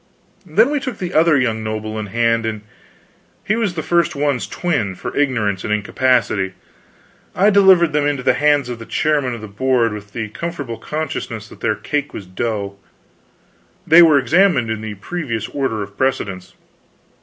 [0.47, 2.61] Then we took the other young noble in hand, and
[3.43, 6.53] he was the first one's twin, for ignorance and incapacity.
[7.35, 10.79] I delivered them into the hands of the chairman of the Board with the comfortable
[10.79, 12.79] consciousness that their cake was dough.
[13.85, 16.55] They were examined in the previous order of precedence.